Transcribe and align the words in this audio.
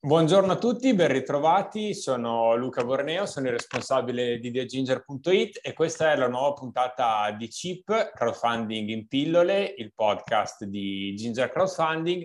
Buongiorno 0.00 0.52
a 0.52 0.58
tutti, 0.58 0.94
ben 0.94 1.10
ritrovati. 1.10 1.92
Sono 1.92 2.54
Luca 2.54 2.84
Borneo, 2.84 3.26
sono 3.26 3.46
il 3.46 3.52
responsabile 3.52 4.38
di 4.38 4.52
TheGinger.it 4.52 5.58
e 5.60 5.72
questa 5.72 6.12
è 6.12 6.16
la 6.16 6.28
nuova 6.28 6.52
puntata 6.52 7.32
di 7.32 7.50
CIP, 7.50 8.12
Crowdfunding 8.14 8.88
in 8.90 9.08
pillole, 9.08 9.74
il 9.76 9.92
podcast 9.92 10.64
di 10.66 11.16
Ginger 11.16 11.50
Crowdfunding. 11.50 12.24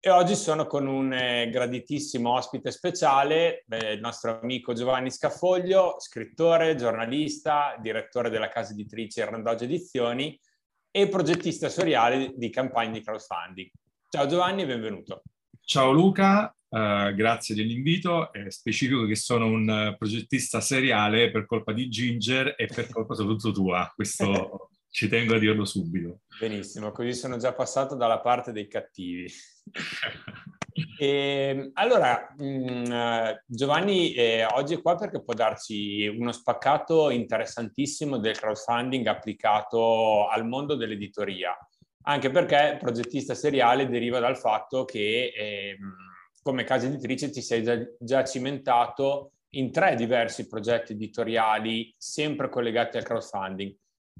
E 0.00 0.08
oggi 0.08 0.34
sono 0.34 0.66
con 0.66 0.86
un 0.86 1.12
eh, 1.12 1.50
graditissimo 1.50 2.32
ospite 2.32 2.70
speciale, 2.70 3.66
il 3.68 4.00
nostro 4.00 4.40
amico 4.40 4.72
Giovanni 4.72 5.10
Scafoglio, 5.10 5.96
scrittore, 5.98 6.74
giornalista, 6.74 7.76
direttore 7.82 8.30
della 8.30 8.48
casa 8.48 8.72
editrice 8.72 9.26
Randoggia 9.26 9.64
Edizioni 9.64 10.40
e 10.90 11.06
progettista 11.06 11.68
seriale 11.68 12.32
di 12.34 12.48
campagne 12.48 12.92
di 12.92 13.04
crowdfunding. 13.04 13.70
Ciao 14.08 14.26
Giovanni 14.26 14.64
benvenuto. 14.64 15.20
Ciao 15.60 15.92
Luca, 15.92 16.52
uh, 16.70 17.14
grazie 17.14 17.54
dell'invito. 17.54 18.32
È 18.32 18.50
specifico 18.50 19.06
che 19.06 19.16
sono 19.16 19.46
un 19.46 19.68
uh, 19.68 19.96
progettista 19.96 20.60
seriale 20.60 21.30
per 21.30 21.46
colpa 21.46 21.72
di 21.72 21.88
Ginger 21.88 22.54
e 22.56 22.66
per 22.66 22.88
colpa 22.88 23.14
soprattutto 23.14 23.52
tua. 23.52 23.92
Questo 23.94 24.70
ci 24.90 25.08
tengo 25.08 25.34
a 25.34 25.38
dirlo 25.38 25.64
subito. 25.64 26.20
Benissimo, 26.38 26.92
così 26.92 27.12
sono 27.14 27.36
già 27.36 27.52
passato 27.52 27.94
dalla 27.94 28.20
parte 28.20 28.52
dei 28.52 28.68
cattivi. 28.68 29.30
e, 30.98 31.06
ehm, 31.06 31.70
allora, 31.74 32.34
mh, 32.36 32.44
mm, 32.44 32.84
Giovanni 33.46 34.14
eh, 34.14 34.44
oggi 34.46 34.74
è 34.74 34.82
qua 34.82 34.96
perché 34.96 35.22
può 35.22 35.34
darci 35.34 36.06
uno 36.06 36.32
spaccato 36.32 37.10
interessantissimo 37.10 38.18
del 38.18 38.38
crowdfunding 38.38 39.06
applicato 39.06 40.28
al 40.28 40.46
mondo 40.46 40.74
dell'editoria 40.74 41.56
anche 42.02 42.30
perché 42.30 42.78
progettista 42.80 43.34
seriale 43.34 43.88
deriva 43.88 44.18
dal 44.20 44.38
fatto 44.38 44.84
che 44.84 45.32
eh, 45.36 45.76
come 46.42 46.64
casa 46.64 46.86
editrice 46.86 47.30
ti 47.30 47.42
sei 47.42 47.62
già, 47.62 47.78
già, 47.98 48.24
cimentato 48.24 49.32
in 49.50 49.70
tre 49.70 49.94
diversi 49.96 50.46
progetti 50.46 50.92
editoriali 50.92 51.94
sempre 51.96 52.48
collegati 52.48 52.96
al 52.96 53.04
crowdfunding. 53.04 53.74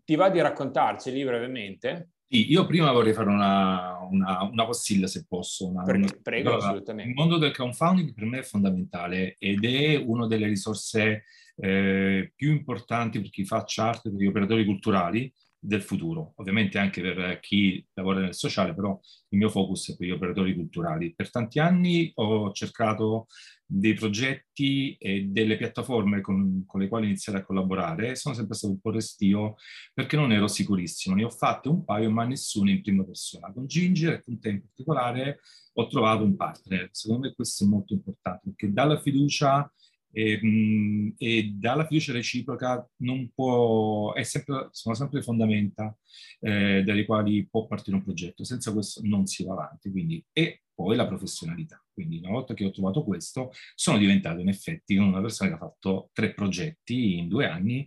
Ti 0.05 0.15
va 0.17 0.29
di 0.29 0.41
raccontarceli 0.41 1.25
brevemente? 1.25 2.11
Sì, 2.33 2.51
io 2.51 2.65
prima 2.65 2.93
vorrei 2.93 3.13
fare 3.13 3.29
una, 3.29 3.99
una, 4.09 4.43
una 4.43 4.65
postilla 4.65 5.07
se 5.07 5.27
posso. 5.29 5.69
Una, 5.69 5.83
Perché. 5.83 6.21
Prego, 6.23 6.51
allora, 6.51 6.67
assolutamente. 6.67 7.11
Il 7.11 7.17
mondo 7.17 7.39
del 7.39 7.53
crowdfunding 7.53 8.15
per 8.15 8.25
me 8.25 8.39
è 8.39 8.43
fondamentale 8.43 9.37
ed 9.39 9.65
è 9.65 9.97
una 9.97 10.27
delle 10.27 10.47
risorse 10.47 11.25
eh, 11.57 12.33
più 12.35 12.51
importanti 12.53 13.21
per 13.21 13.31
chi 13.31 13.45
fa 13.45 13.65
chart, 13.67 14.03
per 14.03 14.21
gli 14.21 14.27
operatori 14.27 14.65
culturali, 14.65 15.33
del 15.63 15.83
futuro, 15.83 16.33
ovviamente 16.37 16.79
anche 16.79 17.03
per 17.03 17.39
chi 17.41 17.87
lavora 17.93 18.21
nel 18.21 18.35
sociale, 18.35 18.75
però 18.75 18.99
il 19.29 19.39
mio 19.39 19.51
focus 19.51 19.93
è 19.93 19.97
per 19.97 20.07
gli 20.07 20.11
operatori 20.11 20.55
culturali. 20.55 21.15
Per 21.15 21.31
tanti 21.31 21.59
anni 21.59 22.11
ho 22.15 22.51
cercato 22.53 23.27
dei 23.67 23.95
progetti 23.95 24.97
e 24.99 25.27
delle 25.29 25.57
piattaforme 25.57 26.23
con, 26.23 26.65
con 26.67 26.81
le 26.81 26.89
quali 26.89 27.07
iniziare 27.07 27.41
a 27.41 27.45
collaborare, 27.45 28.17
sono 28.17 28.35
sempre 28.35 28.57
stato 28.57 28.73
un 28.73 28.81
po' 28.81 28.91
restio 28.91 29.57
perché 29.93 30.17
non 30.17 30.33
ero 30.33 30.49
sicurissimo, 30.49 31.15
ne 31.15 31.25
ho 31.25 31.31
fatte 31.31 31.69
un 31.69 31.85
paio 31.85 32.11
ma 32.11 32.25
nessuno 32.25 32.71
in 32.71 32.83
prima 32.83 33.05
persona. 33.05 33.53
Con 33.53 33.67
Ginger 33.67 34.15
e 34.15 34.23
con 34.25 34.41
te 34.41 34.49
in 34.49 34.63
particolare 34.63 35.41
ho 35.75 35.87
trovato 35.87 36.25
un 36.25 36.35
partner, 36.37 36.89
secondo 36.91 37.29
me 37.29 37.35
questo 37.35 37.65
è 37.65 37.69
molto 37.69 37.93
importante 37.93 38.41
perché 38.47 38.73
dalla 38.73 38.99
fiducia 38.99 39.71
e, 40.13 40.39
mh, 40.43 41.15
e, 41.19 41.53
dalla 41.55 41.87
fiducia 41.87 42.13
reciproca 42.13 42.89
non 42.99 43.31
può, 43.35 44.13
è 44.15 44.23
sempre, 44.23 44.69
sono 44.73 44.95
sempre 44.95 45.19
le 45.19 45.25
fondamenta 45.25 45.97
eh, 46.41 46.83
dalle 46.85 47.05
quali 47.05 47.47
può 47.49 47.67
partire 47.67 47.97
un 47.97 48.03
progetto, 48.03 48.45
senza 48.45 48.73
questo 48.73 49.01
non 49.05 49.27
si 49.27 49.45
va 49.45 49.53
avanti, 49.53 49.91
quindi, 49.91 50.25
e 50.33 50.63
poi 50.75 50.97
la 50.97 51.07
professionalità. 51.07 51.83
Quindi 51.93 52.19
una 52.19 52.31
volta 52.31 52.55
che 52.55 52.65
ho 52.65 52.71
trovato 52.71 53.05
questo, 53.05 53.51
sono 53.75 53.99
diventato 53.99 54.41
in 54.41 54.49
effetti 54.49 54.97
una 54.97 55.21
persona 55.21 55.51
che 55.51 55.57
ha 55.57 55.59
fatto 55.59 56.09
tre 56.15 56.33
progetti 56.33 57.19
in 57.19 57.29
due 57.29 57.47
anni 57.47 57.87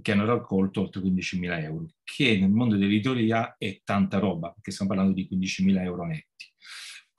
che 0.00 0.12
hanno 0.12 0.24
raccolto 0.24 0.80
oltre 0.80 1.00
15.000 1.00 1.62
euro, 1.62 1.86
che 2.02 2.36
nel 2.38 2.50
mondo 2.50 2.76
dell'editoria 2.76 3.54
è 3.56 3.80
tanta 3.84 4.18
roba, 4.18 4.50
perché 4.50 4.72
stiamo 4.72 4.92
parlando 4.92 5.14
di 5.14 5.28
15.000 5.30 5.82
euro 5.82 6.04
netti 6.04 6.51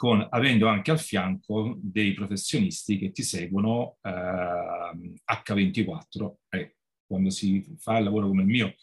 con, 0.03 0.27
avendo 0.31 0.67
anche 0.67 0.91
al 0.91 0.99
fianco 0.99 1.79
dei 1.81 2.13
professionisti 2.13 2.97
che 2.97 3.13
ti 3.13 3.23
seguono 3.23 3.99
eh, 4.01 4.11
H24 4.11 6.33
e 6.49 6.75
quando 7.05 7.29
si 7.29 7.65
fa 7.77 7.99
il 7.99 8.03
lavoro 8.03 8.27
come 8.27 8.41
il 8.41 8.49
mio 8.49 8.75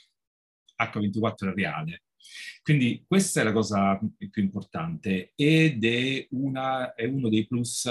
H24 0.82 1.50
è 1.50 1.54
reale. 1.54 2.04
Quindi 2.62 3.04
questa 3.06 3.42
è 3.42 3.44
la 3.44 3.52
cosa 3.52 4.00
più 4.16 4.42
importante 4.42 5.32
ed 5.34 5.84
è, 5.84 6.26
una, 6.30 6.94
è 6.94 7.04
uno 7.04 7.28
dei 7.28 7.46
plus 7.46 7.84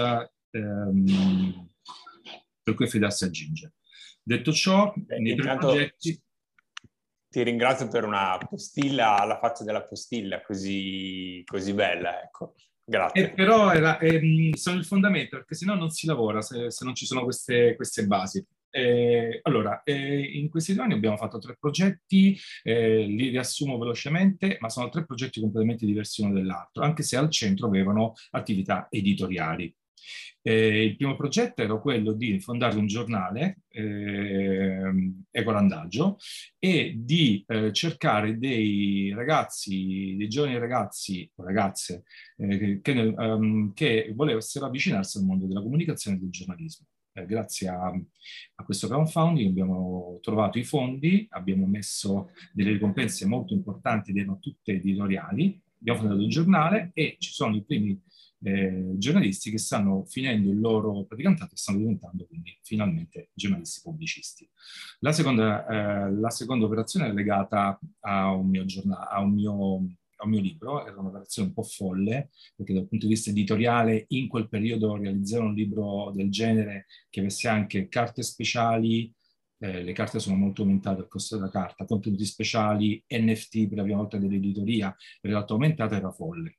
ehm, 0.50 1.70
per 2.64 2.74
cui 2.74 2.86
affidarsi 2.86 3.26
a 3.26 3.30
Ginger. 3.30 3.72
Detto 4.24 4.52
ciò, 4.52 4.92
Beh, 4.96 5.20
nei 5.20 5.36
progetti... 5.36 6.20
Ti 7.30 7.44
ringrazio 7.44 7.90
per 7.90 8.06
una 8.06 8.40
postilla 8.40 9.20
alla 9.20 9.38
faccia 9.38 9.64
della 9.64 9.84
postilla 9.84 10.42
così, 10.42 11.44
così 11.46 11.76
bella, 11.76 12.24
ecco. 12.24 12.56
Grazie. 12.90 13.24
E 13.24 13.30
però 13.34 13.72
era, 13.72 14.00
eh, 14.00 14.52
sono 14.56 14.78
il 14.80 14.86
fondamento, 14.86 15.38
perché 15.38 15.54
se 15.54 15.66
no 15.66 15.76
non 15.76 15.92
si 15.92 16.08
lavora 16.08 16.42
se, 16.42 16.72
se 16.72 16.84
non 16.84 16.96
ci 16.96 17.06
sono 17.06 17.24
queste, 17.24 17.76
queste 17.76 18.08
basi. 18.08 18.44
Eh, 18.72 19.40
allora, 19.44 19.84
eh, 19.84 20.20
in 20.20 20.50
questi 20.50 20.74
due 20.74 20.84
anni 20.84 20.94
abbiamo 20.94 21.18
fatto 21.18 21.38
tre 21.38 21.56
progetti, 21.60 22.36
eh, 22.64 23.04
li 23.06 23.30
riassumo 23.30 23.78
velocemente, 23.78 24.58
ma 24.60 24.70
sono 24.70 24.90
tre 24.90 25.06
progetti 25.06 25.40
completamente 25.40 25.86
diversi 25.86 26.22
uno 26.24 26.34
dall'altro, 26.34 26.84
anche 26.84 27.04
se 27.04 27.16
al 27.16 27.30
centro 27.30 27.68
avevano 27.68 28.14
attività 28.32 28.88
editoriali. 28.90 29.72
Eh, 30.42 30.84
il 30.86 30.96
primo 30.96 31.16
progetto 31.16 31.62
era 31.62 31.78
quello 31.78 32.14
di 32.14 32.40
fondare 32.40 32.78
un 32.78 32.88
giornale, 32.88 33.60
eh, 33.70 34.89
Ecolandaggio, 35.40 36.18
e 36.58 36.94
di 36.98 37.44
eh, 37.48 37.72
cercare 37.74 38.38
dei 38.38 39.14
ragazzi, 39.14 40.16
dei 40.18 40.28
giovani 40.28 40.58
ragazzi 40.58 41.30
o 41.36 41.44
ragazze 41.44 42.04
eh, 42.38 42.80
che, 42.82 42.92
um, 42.92 43.74
che 43.74 44.12
volessero 44.16 44.66
avvicinarsi 44.66 45.18
al 45.18 45.26
mondo 45.26 45.46
della 45.46 45.62
comunicazione 45.62 46.18
e 46.18 46.20
del 46.20 46.30
giornalismo. 46.30 46.86
Eh, 47.14 47.26
grazie 47.26 47.68
a, 47.70 47.88
a, 47.88 48.64
questo 48.64 48.88
crowdfunding 48.88 49.50
abbiamo 49.50 50.20
trovato 50.22 50.60
i 50.60 50.64
fondi, 50.64 51.26
abbiamo 51.32 51.66
messo 51.66 52.30
delle 52.54 52.72
ricompense 52.72 53.26
molto 53.26 53.54
importanti, 53.54 54.12
erano 54.16 54.40
tutte 54.40 54.74
editoriali, 54.74 55.60
abbiamo 55.80 56.00
fondato 56.00 56.22
un 56.22 56.30
giornale 56.30 56.92
e 56.94 57.16
ci 57.20 57.32
sono 57.32 57.56
i 57.56 57.64
primi 57.64 58.00
eh, 58.42 58.94
giornalisti 58.96 59.52
che 59.52 59.58
stanno 59.58 60.06
finendo 60.06 60.50
il 60.50 60.60
loro 60.60 61.04
praticantato 61.06 61.54
e 61.54 61.58
stanno 61.58 61.80
diventando 61.80 62.26
quindi 62.26 62.58
finalmente 62.62 63.30
giornalisti 63.34 63.82
pubblicisti. 63.82 64.50
La 65.00 65.12
seconda, 65.12 65.66
eh, 65.68 66.12
la 66.14 66.30
seconda 66.30 66.66
operazione 66.66 67.08
è 67.08 67.14
legata 67.14 67.80
a 68.02 68.32
un 68.32 68.48
mio, 68.48 68.66
giornale, 68.66 69.08
a 69.10 69.20
un 69.22 69.34
mio, 69.34 69.56
un 69.56 70.30
mio 70.30 70.42
libro, 70.42 70.86
era 70.86 71.00
un'operazione 71.00 71.50
un 71.50 71.54
po' 71.54 71.64
folle, 71.64 72.30
perché 72.56 72.74
dal 72.74 72.88
punto 72.88 73.06
di 73.06 73.14
vista 73.14 73.30
editoriale 73.30 74.06
in 74.10 74.28
quel 74.28 74.50
periodo 74.50 74.96
realizzare 74.96 75.44
un 75.44 75.54
libro 75.54 76.12
del 76.14 76.30
genere 76.30 76.86
che 77.10 77.20
avesse 77.20 77.48
anche 77.48 77.88
carte 77.88 78.24
speciali, 78.24 79.14
eh, 79.62 79.84
le 79.84 79.94
carte 79.94 80.20
sono 80.20 80.38
molto 80.38 80.62
aumentate, 80.62 81.02
il 81.02 81.08
costo 81.08 81.36
della 81.36 81.50
carta, 81.50 81.86
contenuti 81.86 82.26
speciali, 82.26 83.04
NFT 83.08 83.68
per 83.68 83.78
la 83.78 83.84
prima 83.84 83.98
volta 83.98 84.18
dell'editoria, 84.18 84.88
in 85.22 85.30
realtà 85.30 85.54
aumentata 85.54 85.98
era 85.98 86.12
folle 86.12 86.59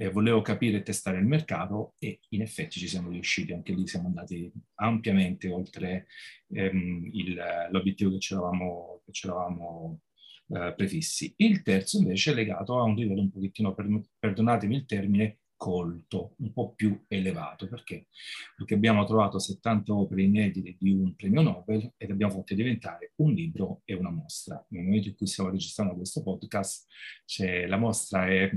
eh, 0.00 0.08
volevo 0.08 0.40
capire 0.40 0.78
e 0.78 0.82
testare 0.82 1.18
il 1.18 1.26
mercato 1.26 1.94
e 1.98 2.20
in 2.30 2.40
effetti 2.40 2.78
ci 2.78 2.88
siamo 2.88 3.10
riusciti, 3.10 3.52
anche 3.52 3.74
lì 3.74 3.86
siamo 3.86 4.06
andati 4.06 4.50
ampiamente 4.76 5.50
oltre 5.50 6.06
ehm, 6.48 7.10
il, 7.12 7.38
l'obiettivo 7.70 8.12
che 8.12 8.18
ci 8.18 8.32
eravamo, 8.32 10.00
eh, 10.48 10.72
prefissi. 10.74 11.34
Il 11.36 11.62
terzo 11.62 11.98
invece 11.98 12.30
è 12.30 12.34
legato 12.34 12.78
a 12.78 12.84
un 12.84 12.94
livello 12.94 13.20
un 13.20 13.30
pochettino, 13.30 13.74
per, 13.74 13.86
perdonatemi 14.18 14.74
il 14.74 14.86
termine, 14.86 15.40
colto, 15.54 16.34
un 16.38 16.50
po' 16.54 16.72
più 16.74 17.04
elevato. 17.06 17.68
Perché? 17.68 18.06
Perché 18.56 18.72
abbiamo 18.72 19.04
trovato 19.04 19.38
70 19.38 19.94
opere 19.94 20.22
inedite 20.22 20.76
di 20.78 20.92
un 20.92 21.14
premio 21.14 21.42
Nobel 21.42 21.92
ed 21.98 22.10
abbiamo 22.10 22.32
fatto 22.32 22.54
diventare 22.54 23.12
un 23.16 23.34
libro 23.34 23.82
e 23.84 23.92
una 23.92 24.10
mostra. 24.10 24.64
Nel 24.70 24.84
momento 24.84 25.08
in 25.08 25.16
cui 25.16 25.26
stiamo 25.26 25.50
registrando 25.50 25.94
questo 25.94 26.22
podcast, 26.22 26.86
la 27.66 27.76
mostra 27.76 28.26
è 28.26 28.50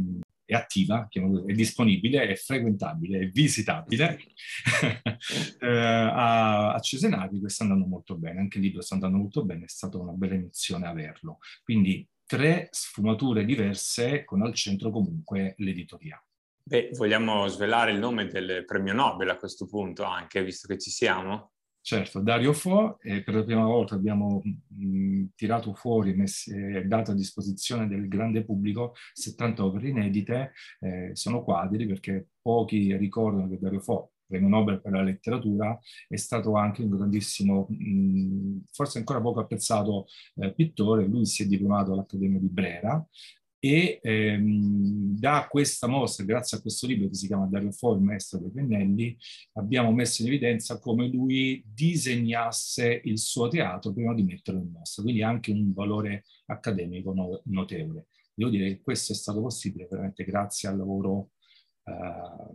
è 0.46 0.54
attiva, 0.54 1.08
è 1.10 1.54
disponibile, 1.54 2.28
è 2.28 2.36
frequentabile, 2.36 3.20
è 3.20 3.28
visitabile 3.28 4.20
eh, 5.60 5.68
a, 5.68 6.74
a 6.74 6.80
Cesenati 6.80 7.40
che 7.40 7.50
sta 7.50 7.64
andando 7.64 7.86
molto 7.86 8.18
bene, 8.18 8.40
anche 8.40 8.58
il 8.58 8.66
libro 8.66 8.82
sta 8.82 8.96
andando 8.96 9.18
molto 9.18 9.46
bene, 9.46 9.66
è 9.66 9.70
stata 9.70 9.98
una 9.98 10.12
bella 10.12 10.36
emozione 10.36 10.88
averlo. 10.88 11.40
Quindi 11.64 12.08
tre 12.26 12.68
sfumature 12.72 13.46
diverse 13.46 14.24
con 14.24 14.42
al 14.42 14.54
centro 14.54 14.92
comunque 14.92 15.56
l'editoria. 15.58 16.22
Beh, 16.66 16.92
vogliamo 16.94 17.48
svelare 17.48 17.92
il 17.92 18.00
nome 18.00 18.28
del 18.28 18.64
premio 18.66 18.94
Nobel 18.94 19.30
a 19.30 19.38
questo 19.38 19.68
punto 19.68 20.04
anche, 20.04 20.44
visto 20.44 20.68
che 20.68 20.80
ci 20.80 20.90
siamo? 20.90 21.52
Certo, 21.86 22.22
Dario 22.22 22.54
Fo, 22.54 22.98
eh, 23.02 23.24
per 23.24 23.36
la 23.36 23.44
prima 23.44 23.66
volta 23.66 23.96
abbiamo 23.96 24.42
mh, 24.42 25.26
tirato 25.36 25.74
fuori, 25.74 26.16
eh, 26.16 26.84
dato 26.86 27.12
a 27.12 27.14
disposizione 27.14 27.90
del 27.90 28.08
grande 28.08 28.46
pubblico 28.46 28.94
70 29.12 29.66
opere 29.66 29.90
inedite, 29.90 30.54
eh, 30.80 31.10
sono 31.12 31.44
quadri 31.44 31.86
perché 31.86 32.30
pochi 32.42 32.96
ricordano 32.96 33.50
che 33.50 33.60
Dario 33.60 33.82
Fo, 33.82 34.14
premio 34.26 34.48
Nobel 34.48 34.80
per 34.82 34.94
la 34.94 35.02
letteratura, 35.02 35.78
è 36.08 36.16
stato 36.16 36.56
anche 36.56 36.84
un 36.84 36.90
grandissimo, 36.92 37.68
mh, 37.70 38.62
forse 38.72 39.00
ancora 39.00 39.20
poco 39.20 39.42
apprezzato 39.42 40.06
eh, 40.36 40.54
pittore, 40.54 41.06
lui 41.06 41.26
si 41.26 41.44
è 41.44 41.48
diplomato 41.48 41.92
all'Accademia 41.92 42.40
di 42.40 42.48
Brera 42.48 43.06
e 43.66 44.02
ehm, 44.04 45.18
da 45.18 45.48
questa 45.50 45.88
mostra, 45.88 46.26
grazie 46.26 46.58
a 46.58 46.60
questo 46.60 46.86
libro 46.86 47.08
che 47.08 47.14
si 47.14 47.28
chiama 47.28 47.46
Dario 47.46 47.72
Fo, 47.72 47.94
il 47.94 48.02
maestro 48.02 48.40
dei 48.40 48.52
pennelli, 48.52 49.18
abbiamo 49.54 49.94
messo 49.94 50.22
in 50.22 50.28
evidenza 50.28 50.80
come 50.80 51.08
lui 51.08 51.64
disegnasse 51.66 53.00
il 53.06 53.18
suo 53.18 53.48
teatro 53.48 53.94
prima 53.94 54.14
di 54.14 54.24
metterlo 54.24 54.60
in 54.60 54.70
mostra, 54.70 55.02
quindi 55.04 55.24
anche 55.24 55.52
un 55.52 55.72
valore 55.72 56.26
accademico 56.48 57.14
no- 57.14 57.42
notevole. 57.46 58.08
Devo 58.34 58.50
dire 58.50 58.68
che 58.68 58.82
questo 58.82 59.14
è 59.14 59.16
stato 59.16 59.40
possibile 59.40 59.88
veramente 59.90 60.26
grazie 60.26 60.68
al 60.68 60.76
lavoro 60.76 61.30
eh, 61.86 62.54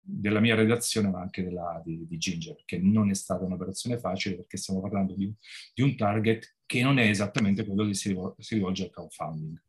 della 0.00 0.40
mia 0.40 0.56
redazione, 0.56 1.10
ma 1.10 1.20
anche 1.20 1.44
della, 1.44 1.80
di, 1.84 2.08
di, 2.08 2.18
Ginger, 2.18 2.56
perché 2.56 2.76
non 2.78 3.08
è 3.08 3.14
stata 3.14 3.44
un'operazione 3.44 4.00
facile, 4.00 4.34
perché 4.34 4.56
stiamo 4.56 4.80
parlando 4.80 5.14
di, 5.14 5.32
di 5.72 5.82
un 5.82 5.94
target 5.94 6.56
che 6.66 6.82
non 6.82 6.98
è 6.98 7.08
esattamente 7.08 7.64
quello 7.64 7.86
che 7.86 7.94
si, 7.94 8.08
rivol- 8.08 8.34
si 8.36 8.54
rivolge 8.56 8.82
al 8.82 8.90
crowdfunding. 8.90 9.68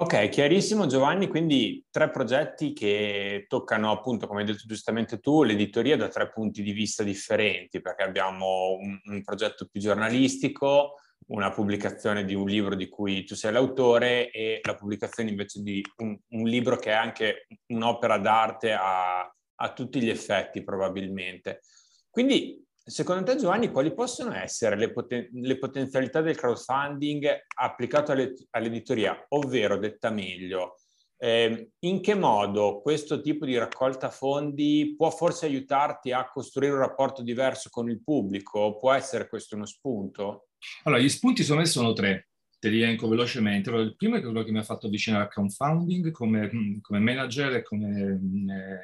Ok, 0.00 0.28
chiarissimo 0.28 0.86
Giovanni, 0.86 1.26
quindi 1.26 1.84
tre 1.90 2.08
progetti 2.08 2.72
che 2.72 3.46
toccano 3.48 3.90
appunto, 3.90 4.28
come 4.28 4.42
hai 4.42 4.46
detto 4.46 4.62
giustamente 4.64 5.18
tu, 5.18 5.42
l'editoria 5.42 5.96
da 5.96 6.06
tre 6.06 6.30
punti 6.30 6.62
di 6.62 6.70
vista 6.70 7.02
differenti, 7.02 7.80
perché 7.80 8.04
abbiamo 8.04 8.76
un, 8.78 8.96
un 9.02 9.22
progetto 9.24 9.66
più 9.66 9.80
giornalistico, 9.80 11.00
una 11.30 11.50
pubblicazione 11.50 12.24
di 12.24 12.34
un 12.34 12.46
libro 12.46 12.76
di 12.76 12.88
cui 12.88 13.24
tu 13.24 13.34
sei 13.34 13.50
l'autore 13.50 14.30
e 14.30 14.60
la 14.62 14.76
pubblicazione 14.76 15.30
invece 15.30 15.62
di 15.62 15.82
un, 15.96 16.16
un 16.28 16.46
libro 16.46 16.76
che 16.76 16.90
è 16.90 16.94
anche 16.94 17.48
un'opera 17.72 18.18
d'arte 18.18 18.72
a, 18.74 19.22
a 19.22 19.72
tutti 19.72 20.00
gli 20.00 20.10
effetti 20.10 20.62
probabilmente. 20.62 21.62
Quindi 22.08 22.64
Secondo 22.88 23.22
te 23.22 23.36
Giovanni, 23.36 23.70
quali 23.70 23.92
possono 23.92 24.34
essere 24.34 24.74
le, 24.74 24.90
poten- 24.90 25.28
le 25.30 25.58
potenzialità 25.58 26.22
del 26.22 26.36
crowdfunding 26.36 27.28
applicato 27.56 28.12
alle- 28.12 28.34
all'editoria? 28.50 29.26
Ovvero, 29.28 29.76
detta 29.76 30.08
meglio, 30.08 30.76
eh, 31.18 31.72
in 31.80 32.00
che 32.00 32.14
modo 32.14 32.80
questo 32.80 33.20
tipo 33.20 33.44
di 33.44 33.58
raccolta 33.58 34.08
fondi 34.08 34.94
può 34.96 35.10
forse 35.10 35.44
aiutarti 35.44 36.12
a 36.12 36.30
costruire 36.30 36.72
un 36.72 36.78
rapporto 36.78 37.22
diverso 37.22 37.68
con 37.68 37.90
il 37.90 38.02
pubblico? 38.02 38.78
Può 38.78 38.92
essere 38.92 39.28
questo 39.28 39.54
uno 39.56 39.66
spunto? 39.66 40.48
Allora, 40.84 41.02
gli 41.02 41.10
spunti 41.10 41.42
sono 41.42 41.92
tre 41.92 42.28
te 42.58 42.68
li 42.68 42.82
elenco 42.82 43.08
velocemente. 43.08 43.68
Allora, 43.68 43.84
il 43.84 43.96
primo 43.96 44.16
è 44.16 44.20
quello 44.20 44.42
che 44.42 44.50
mi 44.50 44.58
ha 44.58 44.62
fatto 44.62 44.86
avvicinare 44.86 45.24
al 45.24 45.30
crowdfunding 45.30 46.10
come, 46.10 46.50
mm, 46.52 46.78
come 46.80 46.98
manager 46.98 47.54
e 47.54 47.62
come 47.62 47.88
mm, 47.88 48.50
eh, 48.50 48.80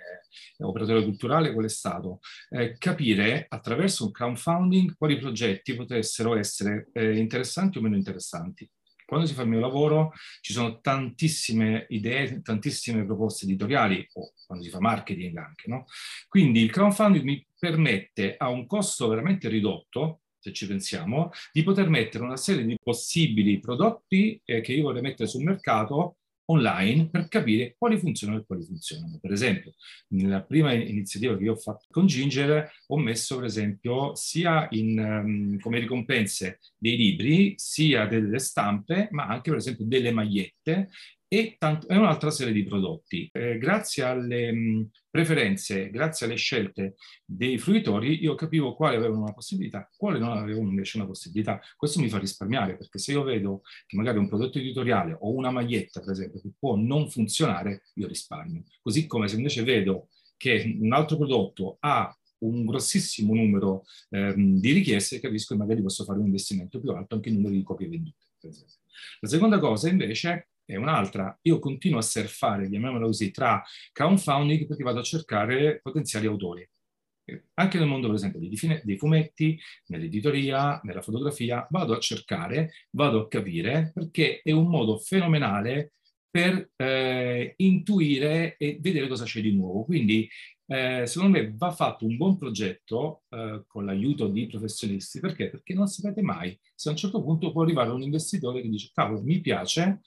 operatore 0.58 1.02
culturale, 1.02 1.52
qual 1.52 1.64
è 1.64 1.68
stato? 1.68 2.20
Eh, 2.50 2.76
capire 2.78 3.46
attraverso 3.48 4.04
un 4.04 4.10
crowdfunding 4.12 4.94
quali 4.96 5.18
progetti 5.18 5.74
potessero 5.74 6.36
essere 6.36 6.88
eh, 6.92 7.16
interessanti 7.18 7.78
o 7.78 7.80
meno 7.80 7.96
interessanti. 7.96 8.68
Quando 9.06 9.26
si 9.26 9.34
fa 9.34 9.42
il 9.42 9.48
mio 9.48 9.60
lavoro 9.60 10.12
ci 10.40 10.52
sono 10.52 10.80
tantissime 10.80 11.86
idee, 11.90 12.40
tantissime 12.40 13.04
proposte 13.04 13.44
editoriali, 13.44 14.06
o 14.14 14.32
quando 14.46 14.64
si 14.64 14.70
fa 14.70 14.80
marketing 14.80 15.36
anche, 15.36 15.68
no? 15.68 15.84
Quindi 16.26 16.62
il 16.62 16.70
crowdfunding 16.70 17.22
mi 17.22 17.46
permette 17.58 18.34
a 18.38 18.48
un 18.48 18.66
costo 18.66 19.08
veramente 19.08 19.48
ridotto, 19.48 20.22
se 20.44 20.52
ci 20.52 20.66
pensiamo, 20.66 21.30
di 21.52 21.62
poter 21.62 21.88
mettere 21.88 22.22
una 22.22 22.36
serie 22.36 22.66
di 22.66 22.78
possibili 22.82 23.58
prodotti 23.60 24.38
eh, 24.44 24.60
che 24.60 24.74
io 24.74 24.82
vorrei 24.82 25.00
mettere 25.00 25.26
sul 25.26 25.42
mercato 25.42 26.18
online 26.46 27.08
per 27.08 27.28
capire 27.28 27.74
quali 27.78 27.98
funzionano 27.98 28.40
e 28.40 28.44
quali 28.44 28.62
funzionano. 28.62 29.18
Per 29.18 29.32
esempio, 29.32 29.72
nella 30.08 30.42
prima 30.42 30.74
iniziativa 30.74 31.34
che 31.34 31.44
io 31.44 31.52
ho 31.52 31.56
fatto 31.56 31.86
con 31.90 32.06
Ginger 32.06 32.70
ho 32.88 32.98
messo 32.98 33.36
per 33.36 33.46
esempio 33.46 34.14
sia 34.14 34.68
in, 34.72 34.98
um, 34.98 35.58
come 35.58 35.78
ricompense 35.78 36.60
dei 36.76 36.98
libri, 36.98 37.54
sia 37.56 38.04
delle 38.04 38.38
stampe, 38.38 39.08
ma 39.12 39.26
anche 39.26 39.48
per 39.48 39.58
esempio 39.58 39.86
delle 39.86 40.12
magliette 40.12 40.90
e, 41.34 41.56
tanto, 41.58 41.88
e 41.88 41.96
un'altra 41.96 42.30
serie 42.30 42.52
di 42.52 42.62
prodotti. 42.62 43.28
Eh, 43.32 43.58
grazie 43.58 44.04
alle 44.04 44.52
mh, 44.52 44.90
preferenze, 45.10 45.90
grazie 45.90 46.26
alle 46.26 46.36
scelte 46.36 46.94
dei 47.24 47.58
fruitori, 47.58 48.22
io 48.22 48.36
capivo 48.36 48.76
quali 48.76 48.94
avevano 48.94 49.22
una 49.22 49.32
possibilità, 49.32 49.90
quali 49.96 50.20
non 50.20 50.30
avevano 50.30 50.68
invece 50.68 50.96
una 50.96 51.06
possibilità. 51.06 51.60
Questo 51.76 51.98
mi 51.98 52.08
fa 52.08 52.18
risparmiare, 52.18 52.76
perché 52.76 52.98
se 52.98 53.10
io 53.10 53.24
vedo 53.24 53.62
che 53.86 53.96
magari 53.96 54.18
un 54.18 54.28
prodotto 54.28 54.58
editoriale 54.58 55.16
o 55.18 55.32
una 55.32 55.50
maglietta, 55.50 56.00
per 56.00 56.10
esempio, 56.10 56.40
che 56.40 56.52
può 56.56 56.76
non 56.76 57.10
funzionare, 57.10 57.82
io 57.94 58.06
risparmio. 58.06 58.62
Così 58.80 59.06
come 59.08 59.26
se 59.26 59.34
invece 59.36 59.64
vedo 59.64 60.10
che 60.36 60.76
un 60.80 60.92
altro 60.92 61.16
prodotto 61.16 61.78
ha 61.80 62.16
un 62.38 62.64
grossissimo 62.64 63.34
numero 63.34 63.84
ehm, 64.10 64.60
di 64.60 64.70
richieste, 64.70 65.18
capisco 65.18 65.54
che 65.54 65.60
magari 65.60 65.82
posso 65.82 66.04
fare 66.04 66.20
un 66.20 66.26
investimento 66.26 66.78
più 66.78 66.90
alto 66.90 67.16
anche 67.16 67.30
in 67.30 67.36
numero 67.36 67.54
di 67.54 67.62
copie 67.62 67.88
vendute. 67.88 68.18
La 69.20 69.28
seconda 69.28 69.58
cosa 69.58 69.88
invece 69.88 70.50
è 70.64 70.76
un'altra. 70.76 71.36
Io 71.42 71.58
continuo 71.58 71.98
a 71.98 72.02
surfare, 72.02 72.68
chiamiamola 72.68 73.06
così, 73.06 73.30
tra 73.30 73.62
crowdfunding 73.92 74.66
perché 74.66 74.82
vado 74.82 75.00
a 75.00 75.02
cercare 75.02 75.80
potenziali 75.82 76.26
autori. 76.26 76.68
Anche 77.54 77.78
nel 77.78 77.88
mondo, 77.88 78.06
per 78.08 78.16
esempio, 78.16 78.38
dei, 78.38 78.98
fumetti, 78.98 79.58
nell'editoria, 79.86 80.80
nella 80.84 81.00
fotografia, 81.00 81.66
vado 81.70 81.94
a 81.94 81.98
cercare, 81.98 82.72
vado 82.90 83.20
a 83.20 83.28
capire, 83.28 83.92
perché 83.94 84.40
è 84.42 84.52
un 84.52 84.68
modo 84.68 84.98
fenomenale 84.98 85.92
per 86.28 86.70
eh, 86.76 87.54
intuire 87.58 88.56
e 88.58 88.78
vedere 88.80 89.08
cosa 89.08 89.24
c'è 89.24 89.40
di 89.40 89.52
nuovo. 89.54 89.84
Quindi, 89.84 90.28
eh, 90.66 91.06
secondo 91.06 91.38
me, 91.38 91.54
va 91.56 91.70
fatto 91.70 92.04
un 92.04 92.16
buon 92.16 92.36
progetto 92.36 93.22
eh, 93.30 93.62
con 93.66 93.86
l'aiuto 93.86 94.28
di 94.28 94.46
professionisti. 94.46 95.20
Perché? 95.20 95.48
Perché 95.48 95.72
non 95.74 95.86
sapete 95.86 96.20
mai 96.20 96.58
se 96.74 96.88
a 96.88 96.92
un 96.92 96.98
certo 96.98 97.22
punto 97.22 97.52
può 97.52 97.62
arrivare 97.62 97.90
un 97.90 98.02
investitore 98.02 98.60
che 98.60 98.68
dice, 98.68 98.90
cavolo, 98.92 99.22
mi 99.22 99.40
piace, 99.40 100.00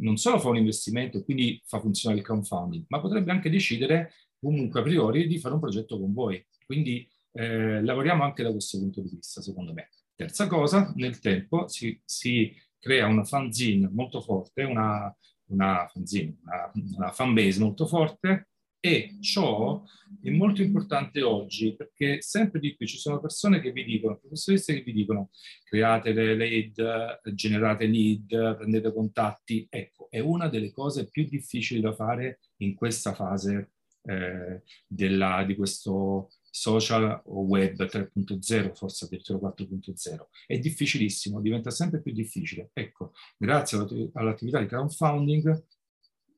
non 0.00 0.16
solo 0.16 0.38
fa 0.38 0.48
un 0.48 0.56
investimento 0.56 1.18
e 1.18 1.24
quindi 1.24 1.60
fa 1.64 1.80
funzionare 1.80 2.20
il 2.20 2.26
crowdfunding, 2.26 2.84
ma 2.88 3.00
potrebbe 3.00 3.32
anche 3.32 3.50
decidere 3.50 4.12
comunque 4.38 4.80
a 4.80 4.82
priori 4.82 5.26
di 5.26 5.38
fare 5.38 5.54
un 5.54 5.60
progetto 5.60 5.98
con 5.98 6.12
voi. 6.12 6.44
Quindi 6.64 7.08
eh, 7.32 7.82
lavoriamo 7.82 8.22
anche 8.22 8.42
da 8.42 8.50
questo 8.50 8.78
punto 8.78 9.00
di 9.00 9.08
vista, 9.08 9.40
secondo 9.40 9.72
me. 9.72 9.88
Terza 10.14 10.46
cosa, 10.46 10.92
nel 10.96 11.20
tempo 11.20 11.68
si, 11.68 12.00
si 12.04 12.54
crea 12.78 13.06
una 13.06 13.24
fanzine 13.24 13.88
molto 13.90 14.20
forte, 14.20 14.64
una, 14.64 15.14
una, 15.46 15.86
fanzine, 15.86 16.36
una, 16.42 16.70
una 16.96 17.12
fanbase 17.12 17.60
molto 17.60 17.86
forte 17.86 18.47
e 18.80 19.16
ciò 19.20 19.82
è 20.22 20.30
molto 20.30 20.62
importante 20.62 21.22
oggi 21.22 21.74
perché 21.74 22.22
sempre 22.22 22.60
di 22.60 22.76
più 22.76 22.86
ci 22.86 22.96
sono 22.96 23.20
persone 23.20 23.60
che 23.60 23.72
vi 23.72 23.84
dicono, 23.84 24.18
professoristi 24.18 24.74
che 24.74 24.82
vi 24.82 24.92
dicono 24.92 25.30
create 25.64 26.12
le 26.12 26.34
lead, 26.34 27.20
generate 27.34 27.86
lead, 27.86 28.56
prendete 28.56 28.92
contatti. 28.92 29.66
Ecco, 29.68 30.08
è 30.10 30.20
una 30.20 30.48
delle 30.48 30.70
cose 30.70 31.08
più 31.08 31.26
difficili 31.28 31.80
da 31.80 31.92
fare 31.92 32.40
in 32.58 32.74
questa 32.74 33.14
fase 33.14 33.72
eh, 34.02 34.62
della, 34.86 35.44
di 35.44 35.56
questo 35.56 36.30
social 36.50 37.20
o 37.26 37.40
web 37.42 37.82
3.0, 37.82 38.74
forse 38.74 39.04
addirittura 39.04 39.54
4.0. 39.56 40.26
È 40.46 40.58
difficilissimo, 40.58 41.40
diventa 41.40 41.70
sempre 41.70 42.00
più 42.00 42.12
difficile. 42.12 42.70
Ecco, 42.72 43.12
grazie 43.36 43.78
all'attività 44.14 44.60
di 44.60 44.66
crowdfunding 44.66 45.64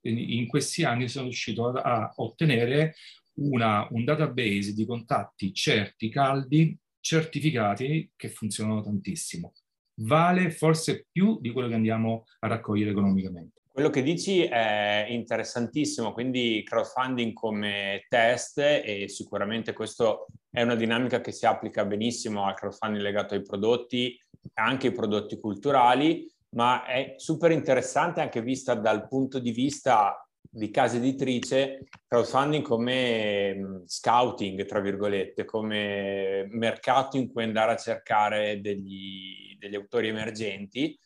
in 0.03 0.47
questi 0.47 0.85
anni 0.85 1.09
sono 1.09 1.27
riuscito 1.27 1.69
a, 1.69 1.81
a 1.81 2.13
ottenere 2.17 2.95
una, 3.35 3.87
un 3.91 4.05
database 4.05 4.73
di 4.73 4.85
contatti 4.85 5.53
certi, 5.53 6.09
caldi, 6.09 6.77
certificati 7.01 8.11
che 8.17 8.29
funzionano 8.29 8.83
tantissimo. 8.83 9.55
Vale 10.03 10.51
forse 10.51 11.07
più 11.11 11.39
di 11.41 11.51
quello 11.51 11.69
che 11.69 11.75
andiamo 11.75 12.25
a 12.41 12.49
raccogliere 12.49 12.91
economicamente. 12.91 13.61
Quello 13.73 13.91
che 13.91 14.03
dici 14.03 14.43
è 14.43 15.07
interessantissimo, 15.09 16.13
quindi 16.13 16.63
crowdfunding 16.65 17.33
come 17.33 18.05
test 18.09 18.59
e 18.59 19.07
sicuramente 19.09 19.73
questo 19.73 20.27
è 20.51 20.63
una 20.63 20.75
dinamica 20.75 21.21
che 21.21 21.33
si 21.33 21.47
applica 21.47 21.85
benissimo 21.85 22.45
al 22.45 22.55
crowdfunding 22.55 23.03
legato 23.03 23.35
ai 23.35 23.43
prodotti, 23.43 24.19
anche 24.55 24.89
ai 24.89 24.93
prodotti 24.93 25.39
culturali 25.39 26.27
ma 26.51 26.85
è 26.85 27.15
super 27.17 27.51
interessante 27.51 28.21
anche 28.21 28.43
vista 28.43 28.75
dal 28.75 29.07
punto 29.07 29.39
di 29.39 29.53
vista 29.53 30.25
di 30.53 30.71
casa 30.71 30.97
editrice, 30.97 31.87
crowdfunding 32.09 32.65
come 32.65 33.55
mm, 33.55 33.77
scouting, 33.85 34.67
tra 34.67 34.81
virgolette, 34.81 35.45
come 35.45 36.47
mercato 36.51 37.17
in 37.17 37.31
cui 37.31 37.45
andare 37.45 37.73
a 37.73 37.77
cercare 37.77 38.61
degli, 38.61 39.57
degli 39.59 39.77
autori 39.77 40.09
emergenti 40.09 40.99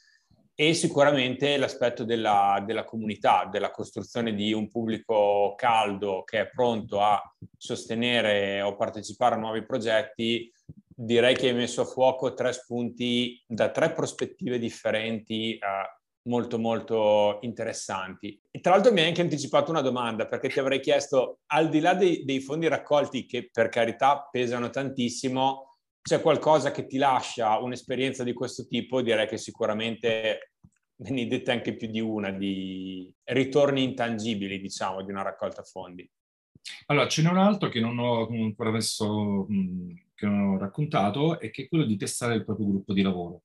e 0.56 0.72
sicuramente 0.72 1.56
l'aspetto 1.56 2.04
della, 2.04 2.62
della, 2.64 2.84
comunità, 2.84 3.48
della 3.50 3.70
costruzione 3.70 4.34
di 4.34 4.52
un 4.52 4.70
pubblico 4.70 5.54
caldo 5.56 6.22
che 6.22 6.40
è 6.42 6.48
pronto 6.48 7.00
a 7.00 7.20
sostenere 7.56 8.62
o 8.62 8.76
partecipare 8.76 9.34
a 9.34 9.38
nuovi 9.38 9.64
progetti 9.64 10.50
direi 10.94 11.34
che 11.34 11.48
hai 11.48 11.54
messo 11.54 11.82
a 11.82 11.86
fuoco 11.86 12.34
tre 12.34 12.52
spunti 12.52 13.42
da 13.46 13.70
tre 13.70 13.92
prospettive 13.92 14.58
differenti 14.58 15.58
uh, 15.60 16.28
molto 16.28 16.58
molto 16.58 17.38
interessanti. 17.42 18.40
E 18.50 18.60
tra 18.60 18.72
l'altro 18.72 18.92
mi 18.92 19.00
hai 19.00 19.08
anche 19.08 19.20
anticipato 19.20 19.70
una 19.70 19.80
domanda 19.80 20.26
perché 20.26 20.48
ti 20.48 20.58
avrei 20.58 20.80
chiesto, 20.80 21.40
al 21.46 21.68
di 21.68 21.80
là 21.80 21.94
dei, 21.94 22.24
dei 22.24 22.40
fondi 22.40 22.68
raccolti 22.68 23.26
che 23.26 23.50
per 23.50 23.68
carità 23.68 24.28
pesano 24.30 24.70
tantissimo, 24.70 25.76
c'è 26.00 26.20
qualcosa 26.20 26.70
che 26.70 26.86
ti 26.86 26.98
lascia 26.98 27.58
un'esperienza 27.58 28.24
di 28.24 28.32
questo 28.32 28.66
tipo? 28.66 29.00
Direi 29.00 29.26
che 29.26 29.38
sicuramente 29.38 30.52
ve 30.96 31.10
ne 31.10 31.26
dette 31.26 31.50
anche 31.50 31.74
più 31.76 31.88
di 31.88 32.00
una 32.00 32.30
di 32.30 33.12
ritorni 33.24 33.82
intangibili, 33.82 34.60
diciamo, 34.60 35.02
di 35.02 35.10
una 35.10 35.22
raccolta 35.22 35.62
fondi. 35.62 36.08
Allora, 36.86 37.08
ce 37.08 37.22
n'è 37.22 37.28
un 37.28 37.38
altro 37.38 37.68
che 37.68 37.80
non 37.80 37.98
ho 37.98 38.26
ancora 38.26 38.70
adesso 38.70 39.46
che 40.14 40.26
non 40.26 40.40
ho 40.40 40.58
raccontato, 40.58 41.40
e 41.40 41.50
che 41.50 41.64
è 41.64 41.68
quello 41.68 41.84
di 41.84 41.96
testare 41.96 42.34
il 42.34 42.44
proprio 42.44 42.66
gruppo 42.66 42.92
di 42.92 43.02
lavoro. 43.02 43.42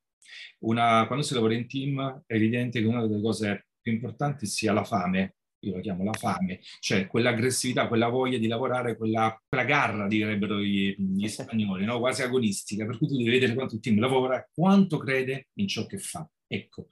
Una, 0.59 1.05
quando 1.07 1.23
si 1.23 1.33
lavora 1.33 1.53
in 1.53 1.67
team 1.67 2.23
è 2.25 2.33
evidente 2.35 2.79
che 2.79 2.87
una 2.87 3.05
delle 3.05 3.21
cose 3.21 3.67
più 3.81 3.91
importanti 3.91 4.45
sia 4.45 4.73
la 4.73 4.83
fame, 4.83 5.35
io 5.61 5.75
la 5.75 5.81
chiamo 5.81 6.03
la 6.03 6.13
fame, 6.13 6.59
cioè 6.79 7.07
quell'aggressività, 7.07 7.87
quella 7.87 8.07
voglia 8.07 8.37
di 8.37 8.47
lavorare, 8.47 8.95
quella, 8.95 9.37
quella 9.47 9.63
garra, 9.65 10.07
direbbero 10.07 10.59
gli, 10.59 10.95
gli 10.97 11.27
spagnoli, 11.27 11.85
no? 11.85 11.99
quasi 11.99 12.21
agonistica, 12.21 12.85
per 12.85 12.97
cui 12.97 13.07
tu 13.07 13.17
devi 13.17 13.29
vedere 13.29 13.53
quanto 13.53 13.75
il 13.75 13.81
team 13.81 13.99
lavora, 13.99 14.47
quanto 14.53 14.97
crede 14.97 15.49
in 15.55 15.67
ciò 15.67 15.85
che 15.85 15.97
fa. 15.97 16.29
Ecco, 16.47 16.87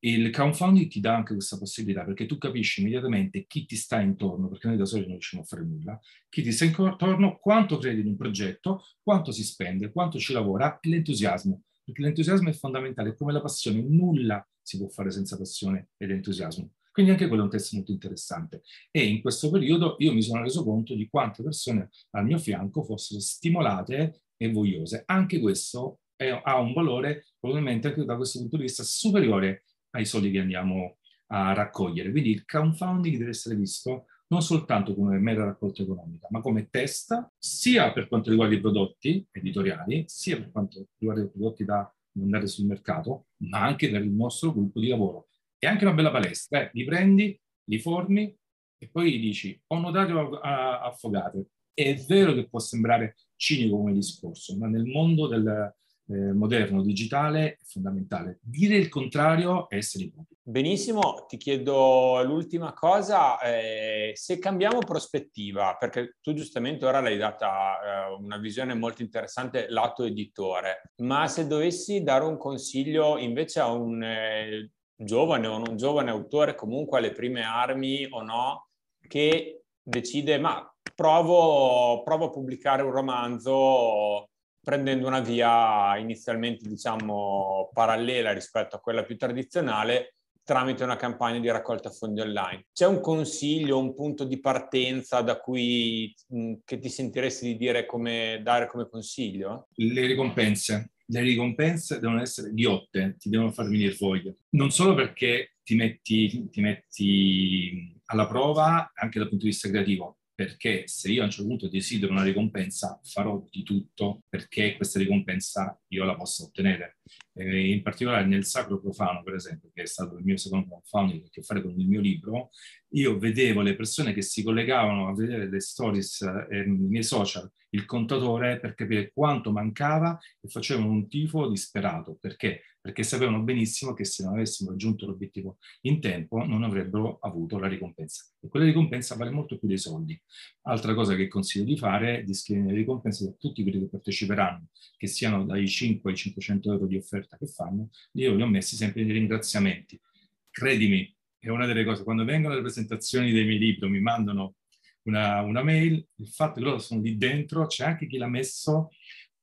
il 0.00 0.30
crowdfunding 0.30 0.88
ti 0.88 1.00
dà 1.00 1.14
anche 1.14 1.34
questa 1.34 1.58
possibilità 1.58 2.04
perché 2.04 2.26
tu 2.26 2.38
capisci 2.38 2.80
immediatamente 2.80 3.46
chi 3.46 3.66
ti 3.66 3.76
sta 3.76 4.00
intorno, 4.00 4.48
perché 4.48 4.68
noi 4.68 4.76
da 4.76 4.84
soli 4.84 5.02
non 5.02 5.12
riusciamo 5.12 5.42
a 5.42 5.46
fare 5.46 5.62
nulla, 5.62 6.00
chi 6.28 6.42
ti 6.42 6.52
sta 6.52 6.64
intorno, 6.64 7.38
quanto 7.38 7.78
credi 7.78 8.00
in 8.00 8.06
un 8.06 8.16
progetto, 8.16 8.84
quanto 9.02 9.32
si 9.32 9.44
spende, 9.44 9.92
quanto 9.92 10.18
ci 10.18 10.32
lavora 10.32 10.80
e 10.80 10.88
l'entusiasmo, 10.88 11.64
perché 11.84 12.02
l'entusiasmo 12.02 12.48
è 12.48 12.52
fondamentale, 12.52 13.14
come 13.14 13.32
la 13.32 13.40
passione, 13.40 13.82
nulla 13.82 14.46
si 14.62 14.78
può 14.78 14.88
fare 14.88 15.10
senza 15.10 15.36
passione 15.36 15.90
ed 15.96 16.10
entusiasmo. 16.10 16.72
Quindi 16.92 17.12
anche 17.12 17.28
quello 17.28 17.42
è 17.42 17.44
un 17.44 17.50
test 17.50 17.72
molto 17.74 17.92
interessante. 17.92 18.62
E 18.90 19.04
in 19.04 19.20
questo 19.20 19.48
periodo 19.50 19.96
io 19.98 20.12
mi 20.12 20.22
sono 20.22 20.42
reso 20.42 20.64
conto 20.64 20.94
di 20.94 21.08
quante 21.08 21.42
persone 21.42 21.90
al 22.10 22.24
mio 22.24 22.38
fianco 22.38 22.82
fossero 22.82 23.20
stimolate 23.20 24.22
e 24.36 24.50
vogliose. 24.50 25.04
Anche 25.06 25.38
questo 25.38 26.00
è, 26.16 26.28
ha 26.28 26.58
un 26.58 26.72
valore 26.72 27.26
probabilmente 27.38 27.88
anche 27.88 28.04
da 28.04 28.16
questo 28.16 28.40
punto 28.40 28.56
di 28.56 28.62
vista 28.64 28.82
superiore 28.82 29.64
ai 29.90 30.04
soldi 30.04 30.30
che 30.30 30.40
andiamo 30.40 30.98
a 31.28 31.52
raccogliere. 31.52 32.10
Quindi 32.10 32.30
il 32.30 32.44
crowdfunding 32.44 33.16
deve 33.16 33.30
essere 33.30 33.56
visto 33.56 34.06
non 34.30 34.42
soltanto 34.42 34.94
come 34.94 35.18
mera 35.18 35.44
raccolta 35.44 35.82
economica, 35.82 36.28
ma 36.30 36.40
come 36.40 36.68
testa, 36.70 37.30
sia 37.36 37.92
per 37.92 38.06
quanto 38.06 38.30
riguarda 38.30 38.54
i 38.54 38.60
prodotti 38.60 39.26
editoriali, 39.32 40.04
sia 40.06 40.36
per 40.36 40.52
quanto 40.52 40.86
riguarda 40.98 41.24
i 41.24 41.30
prodotti 41.30 41.64
da 41.64 41.92
andare 42.16 42.46
sul 42.46 42.66
mercato, 42.66 43.26
ma 43.38 43.62
anche 43.62 43.90
per 43.90 44.02
il 44.02 44.10
nostro 44.10 44.52
gruppo 44.52 44.78
di 44.78 44.88
lavoro. 44.88 45.28
È 45.58 45.66
anche 45.66 45.84
una 45.84 45.94
bella 45.94 46.12
palestra, 46.12 46.62
eh? 46.62 46.70
li 46.72 46.84
prendi, 46.84 47.38
li 47.64 47.78
formi 47.80 48.36
e 48.78 48.88
poi 48.88 49.12
gli 49.12 49.20
dici 49.20 49.60
ho 49.66 49.78
notato 49.78 50.38
affogate. 50.38 51.48
È 51.74 51.94
vero 52.06 52.32
che 52.32 52.48
può 52.48 52.60
sembrare 52.60 53.16
cinico 53.34 53.78
come 53.78 53.92
discorso, 53.92 54.56
ma 54.56 54.68
nel 54.68 54.84
mondo 54.84 55.26
del, 55.26 55.74
eh, 56.10 56.32
moderno, 56.32 56.82
digitale, 56.82 57.52
è 57.52 57.58
fondamentale. 57.64 58.40
Dire 58.42 58.76
il 58.76 58.88
contrario 58.88 59.68
è 59.68 59.76
essere 59.76 60.04
ipocriti. 60.04 60.40
Benissimo, 60.42 61.26
ti 61.28 61.36
chiedo 61.36 62.20
l'ultima 62.24 62.72
cosa, 62.72 63.40
eh, 63.40 64.10
se 64.14 64.38
cambiamo 64.40 64.78
prospettiva, 64.80 65.76
perché 65.78 66.16
tu 66.20 66.32
giustamente 66.32 66.84
ora 66.84 67.00
l'hai 67.00 67.16
data 67.16 68.08
eh, 68.08 68.14
una 68.18 68.38
visione 68.38 68.74
molto 68.74 69.02
interessante 69.02 69.66
lato 69.68 70.02
editore, 70.02 70.90
ma 71.02 71.28
se 71.28 71.46
dovessi 71.46 72.02
dare 72.02 72.24
un 72.24 72.36
consiglio 72.36 73.16
invece 73.16 73.60
a 73.60 73.70
un 73.70 74.02
eh, 74.02 74.70
giovane 74.96 75.46
o 75.46 75.58
non 75.58 75.76
giovane 75.76 76.10
autore 76.10 76.56
comunque 76.56 76.98
alle 76.98 77.12
prime 77.12 77.42
armi 77.42 78.06
o 78.10 78.22
no, 78.22 78.68
che 79.06 79.62
decide 79.80 80.38
ma 80.38 80.68
provo, 80.94 82.02
provo 82.02 82.26
a 82.26 82.30
pubblicare 82.30 82.82
un 82.82 82.90
romanzo 82.90 84.29
prendendo 84.62 85.06
una 85.06 85.20
via 85.20 85.96
inizialmente 85.96 86.68
diciamo 86.68 87.70
parallela 87.72 88.32
rispetto 88.32 88.76
a 88.76 88.80
quella 88.80 89.04
più 89.04 89.16
tradizionale 89.16 90.14
tramite 90.50 90.82
una 90.82 90.96
campagna 90.96 91.38
di 91.38 91.48
raccolta 91.48 91.90
fondi 91.90 92.20
online. 92.20 92.66
C'è 92.72 92.84
un 92.84 93.00
consiglio, 93.00 93.78
un 93.78 93.94
punto 93.94 94.24
di 94.24 94.40
partenza 94.40 95.20
da 95.20 95.38
cui 95.38 96.12
mh, 96.26 96.54
che 96.64 96.78
ti 96.78 96.88
sentiresti 96.88 97.46
di 97.46 97.56
dire 97.56 97.86
come 97.86 98.40
dare 98.42 98.66
come 98.66 98.88
consiglio? 98.88 99.68
Le 99.74 100.06
ricompense. 100.06 100.92
Le 101.06 101.20
ricompense 101.20 102.00
devono 102.00 102.20
essere 102.20 102.52
ghiotte, 102.52 103.16
ti 103.18 103.28
devono 103.28 103.52
far 103.52 103.68
venire 103.68 103.96
voglia. 103.98 104.34
Non 104.50 104.70
solo 104.70 104.94
perché 104.94 105.56
ti 105.62 105.76
metti, 105.76 106.48
ti 106.50 106.60
metti 106.60 107.96
alla 108.06 108.26
prova 108.26 108.90
anche 108.94 109.18
dal 109.18 109.28
punto 109.28 109.44
di 109.44 109.50
vista 109.50 109.68
creativo, 109.68 110.18
perché 110.40 110.84
se 110.86 111.12
io 111.12 111.20
a 111.20 111.26
un 111.26 111.30
certo 111.30 111.48
punto 111.48 111.68
desidero 111.68 112.12
una 112.12 112.22
ricompensa, 112.22 112.98
farò 113.04 113.44
di 113.50 113.62
tutto 113.62 114.22
perché 114.26 114.74
questa 114.74 114.98
ricompensa 114.98 115.78
io 115.88 116.04
la 116.04 116.16
possa 116.16 116.44
ottenere. 116.44 117.00
Eh, 117.34 117.72
in 117.72 117.82
particolare 117.82 118.24
nel 118.24 118.46
Sacro 118.46 118.80
Profano, 118.80 119.22
per 119.22 119.34
esempio, 119.34 119.68
che 119.74 119.82
è 119.82 119.86
stato 119.86 120.16
il 120.16 120.24
mio 120.24 120.38
secondo 120.38 120.66
crowdfunding, 120.66 121.28
che 121.28 121.42
fare 121.42 121.60
con 121.60 121.78
il 121.78 121.86
mio 121.86 122.00
libro, 122.00 122.48
io 122.92 123.18
vedevo 123.18 123.60
le 123.60 123.76
persone 123.76 124.14
che 124.14 124.22
si 124.22 124.42
collegavano 124.42 125.08
a 125.08 125.14
vedere 125.14 125.46
le 125.46 125.60
stories 125.60 126.22
eh, 126.22 126.64
nei 126.64 127.02
social 127.02 127.46
il 127.70 127.84
contatore 127.84 128.58
per 128.58 128.74
capire 128.74 129.12
quanto 129.12 129.52
mancava 129.52 130.18
e 130.40 130.48
facevano 130.48 130.90
un 130.90 131.08
tifo 131.08 131.48
disperato. 131.48 132.16
Perché? 132.18 132.62
Perché 132.82 133.02
sapevano 133.02 133.42
benissimo 133.42 133.92
che 133.92 134.04
se 134.04 134.24
non 134.24 134.32
avessimo 134.32 134.70
raggiunto 134.70 135.04
l'obiettivo 135.04 135.58
in 135.82 136.00
tempo 136.00 136.44
non 136.44 136.62
avrebbero 136.62 137.18
avuto 137.20 137.58
la 137.58 137.68
ricompensa. 137.68 138.24
E 138.40 138.48
quella 138.48 138.64
ricompensa 138.64 139.16
vale 139.16 139.30
molto 139.30 139.58
più 139.58 139.68
dei 139.68 139.76
soldi. 139.76 140.18
Altra 140.62 140.94
cosa 140.94 141.14
che 141.14 141.28
consiglio 141.28 141.64
di 141.64 141.76
fare 141.76 142.20
è 142.20 142.22
di 142.22 142.32
scrivere 142.32 142.68
le 142.68 142.74
ricompense 142.74 143.26
per 143.26 143.36
tutti 143.36 143.62
quelli 143.62 143.80
che 143.80 143.88
parteciperanno, 143.88 144.68
che 144.96 145.06
siano 145.06 145.44
dai 145.44 145.68
5 145.68 146.10
ai 146.10 146.16
500 146.16 146.72
euro 146.72 146.86
di 146.86 146.96
offerta 146.96 147.36
che 147.36 147.46
fanno, 147.46 147.90
io 148.12 148.34
li 148.34 148.42
ho 148.42 148.46
messi 148.46 148.76
sempre 148.76 149.02
nei 149.04 149.12
ringraziamenti. 149.12 150.00
Credimi, 150.48 151.14
è 151.38 151.48
una 151.48 151.66
delle 151.66 151.84
cose, 151.84 152.04
quando 152.04 152.24
vengono 152.24 152.54
le 152.54 152.60
presentazioni 152.60 153.32
dei 153.32 153.44
miei 153.44 153.58
libri, 153.58 153.88
mi 153.88 154.00
mandano 154.00 154.56
una, 155.04 155.40
una, 155.40 155.62
mail, 155.62 156.06
il 156.16 156.28
fatto 156.28 156.54
che 156.54 156.60
loro 156.60 156.78
sono 156.78 157.00
lì 157.00 157.16
dentro, 157.16 157.66
c'è 157.66 157.84
anche 157.84 158.06
chi 158.06 158.18
l'ha 158.18 158.28
messo 158.28 158.90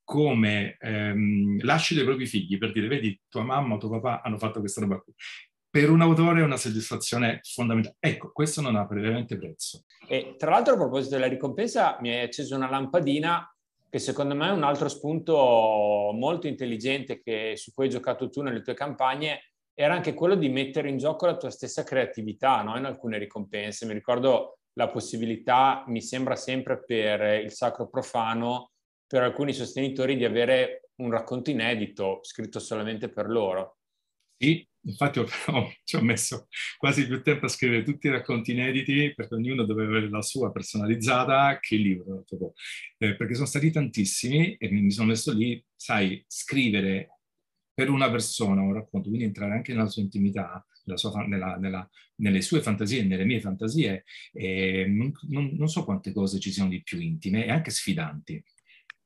come 0.08 0.78
ehm, 0.80 1.62
lasci 1.66 1.94
dei 1.94 2.06
propri 2.06 2.26
figli 2.28 2.58
per 2.58 2.72
dire, 2.72 2.88
vedi, 2.88 3.20
tua 3.28 3.44
mamma 3.44 3.76
o 3.76 3.78
tuo 3.78 3.90
papà 3.90 4.22
hanno 4.22 4.38
fatto 4.38 4.62
questa 4.62 4.80
roba 4.80 5.02
qui. 5.02 5.14
Per 5.70 5.90
un 5.90 6.00
autore 6.00 6.40
è 6.40 6.44
una 6.46 6.56
soddisfazione 6.56 7.42
fondamentale. 7.44 7.98
Ecco, 8.00 8.32
questo 8.32 8.62
non 8.62 8.78
ha 8.78 8.86
veramente 8.86 9.38
prezzo. 9.38 9.84
E 10.08 10.36
tra 10.38 10.52
l'altro 10.52 10.76
a 10.76 10.78
proposito 10.78 11.16
della 11.16 11.28
ricompensa 11.28 11.98
mi 12.00 12.08
hai 12.08 12.22
acceso 12.22 12.56
una 12.56 12.70
lampadina 12.70 13.54
che 13.90 14.00
secondo 14.00 14.34
me 14.34 14.48
è 14.48 14.52
un 14.52 14.64
altro 14.64 14.88
spunto 14.88 15.36
molto 16.14 16.48
intelligente 16.48 17.22
che, 17.22 17.56
su 17.58 17.74
cui 17.74 17.84
hai 17.84 17.92
giocato 17.92 18.30
tu 18.30 18.42
nelle 18.42 18.62
tue 18.62 18.76
campagne, 18.76 19.52
era 19.74 19.94
anche 19.94 20.14
quello 20.14 20.36
di 20.36 20.48
mettere 20.48 20.88
in 20.88 20.98
gioco 20.98 21.26
la 21.26 21.36
tua 21.36 21.50
stessa 21.50 21.84
creatività 21.84 22.62
no? 22.62 22.78
in 22.78 22.86
alcune 22.86 23.18
ricompense. 23.18 23.86
Mi 23.86 23.94
ricordo 23.94 24.60
la 24.78 24.88
possibilità, 24.88 25.84
mi 25.88 26.02
sembra 26.02 26.38
sempre 26.38 26.82
per 26.82 27.44
il 27.44 27.52
sacro 27.52 27.90
profano, 27.90 28.72
per 29.08 29.24
alcuni 29.24 29.54
sostenitori 29.54 30.18
di 30.18 30.26
avere 30.26 30.90
un 30.96 31.10
racconto 31.10 31.50
inedito 31.50 32.20
scritto 32.24 32.60
solamente 32.60 33.10
per 33.10 33.28
loro. 33.28 33.78
Sì, 34.38 34.68
infatti 34.82 35.20
ho, 35.20 35.26
ho, 35.48 35.74
ci 35.84 35.96
ho 35.96 36.02
messo 36.02 36.48
quasi 36.78 37.08
più 37.08 37.22
tempo 37.24 37.46
a 37.46 37.50
scrivere 37.50 37.84
tutti 37.84 38.08
i 38.08 38.12
racconti 38.12 38.52
inediti 38.52 39.14
perché 39.16 39.36
ognuno 39.36 39.64
doveva 39.64 39.90
avere 39.90 40.10
la 40.10 40.22
sua 40.22 40.52
personalizzata 40.52 41.58
che 41.60 41.76
il 41.76 41.82
libro. 41.82 42.24
Eh, 42.98 43.16
perché 43.16 43.34
sono 43.34 43.48
stati 43.48 43.72
tantissimi 43.72 44.56
e 44.58 44.70
mi 44.70 44.92
sono 44.92 45.08
messo 45.08 45.34
lì, 45.34 45.64
sai, 45.76 46.24
scrivere 46.28 47.18
per 47.74 47.90
una 47.90 48.10
persona 48.10 48.62
un 48.62 48.74
racconto, 48.74 49.10
quindi 49.10 49.28
entrare 49.28 49.54
anche 49.54 49.72
nella 49.72 49.88
sua 49.88 50.02
intimità, 50.02 50.66
sua, 50.96 51.26
nella, 51.28 51.58
nella, 51.58 51.88
nelle 52.16 52.42
sue 52.42 52.62
fantasie, 52.62 53.04
nelle 53.04 53.24
mie 53.24 53.40
fantasie, 53.40 54.04
non, 54.88 55.12
non, 55.30 55.52
non, 55.54 55.68
so 55.68 55.84
quante 55.84 56.12
cose 56.12 56.40
ci 56.40 56.52
siano 56.52 56.70
di 56.70 56.82
più 56.82 57.00
intime 57.00 57.46
e 57.46 57.52
anche 57.52 57.70
sfidanti. 57.70 58.44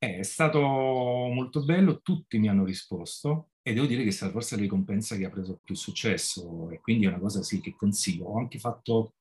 È 0.03 0.24
stato 0.24 0.60
molto 0.60 1.63
bello, 1.63 2.01
tutti 2.01 2.39
mi 2.39 2.50
hanno 2.50 2.65
risposto 2.65 3.51
e 3.62 3.72
devo 3.74 3.86
dire 3.86 4.01
che 4.01 4.10
è 4.10 4.12
stata 4.12 4.31
forse 4.31 4.55
la 4.55 4.63
ricompensa 4.63 5.15
che 5.15 5.25
ha 5.25 5.29
preso 5.29 5.60
più 5.63 5.75
successo 5.75 6.72
e 6.72 6.79
quindi 6.81 7.05
è 7.05 7.10
una 7.10 7.20
cosa 7.20 7.43
sì 7.43 7.62
che 7.62 7.75
consiglio. 7.75 8.25
Ho 8.25 8.39
anche 8.39 8.58
fatto, 8.58 9.13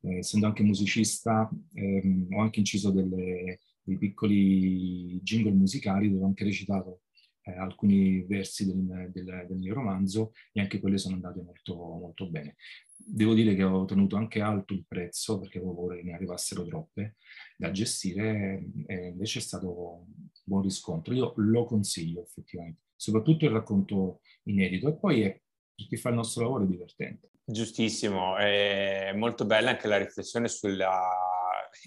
eh, 0.00 0.18
essendo 0.18 0.46
anche 0.46 0.62
musicista, 0.62 1.50
ehm, 1.74 2.28
ho 2.32 2.40
anche 2.40 2.60
inciso 2.60 2.90
delle, 2.90 3.60
dei 3.82 3.98
piccoli 3.98 5.20
jingle 5.20 5.52
musicali 5.52 6.08
dove 6.10 6.22
ho 6.22 6.26
anche 6.26 6.44
recitato 6.44 7.02
eh, 7.42 7.52
alcuni 7.52 8.24
versi 8.24 8.66
del, 8.66 9.10
del, 9.10 9.46
del, 9.48 9.56
mio 9.56 9.74
romanzo 9.74 10.32
e 10.52 10.60
anche 10.60 10.80
quelle 10.80 10.98
sono 10.98 11.14
andate 11.14 11.42
molto, 11.42 11.74
molto 11.74 12.28
bene. 12.28 12.56
Devo 12.96 13.34
dire 13.34 13.54
che 13.54 13.64
ho 13.64 13.84
tenuto 13.84 14.16
anche 14.16 14.40
alto 14.40 14.74
il 14.74 14.84
prezzo 14.86 15.40
perché 15.40 15.58
avevo 15.58 15.74
paura 15.74 15.96
che 15.96 16.02
ne 16.02 16.14
arrivassero 16.14 16.64
troppe 16.64 17.16
da 17.56 17.70
gestire 17.70 18.64
e 18.86 19.08
invece 19.08 19.40
è 19.40 19.42
stato 19.42 20.04
un 20.06 20.28
buon 20.44 20.62
riscontro. 20.62 21.12
Io 21.14 21.32
lo 21.36 21.64
consiglio 21.64 22.22
effettivamente, 22.22 22.82
soprattutto 22.94 23.44
il 23.44 23.50
racconto 23.50 24.20
inedito. 24.44 24.88
E 24.88 24.96
poi 24.96 25.22
è 25.22 25.40
per 25.74 25.86
chi 25.86 25.96
fa 25.96 26.10
il 26.10 26.16
nostro 26.16 26.42
lavoro 26.42 26.64
è 26.64 26.68
divertente. 26.68 27.30
Giustissimo, 27.44 28.36
è 28.36 29.12
molto 29.16 29.44
bella 29.44 29.70
anche 29.70 29.88
la 29.88 29.98
riflessione 29.98 30.46
sulla 30.46 31.00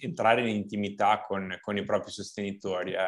entrare 0.02 0.42
in 0.42 0.48
intimità 0.48 1.22
con, 1.22 1.58
con 1.62 1.78
i 1.78 1.84
propri 1.84 2.12
sostenitori. 2.12 2.92
È, 2.92 3.00